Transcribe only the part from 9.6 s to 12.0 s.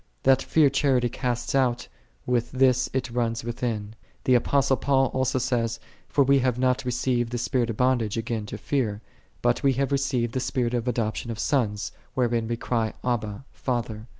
we have received the spirit of adoption of 'sons,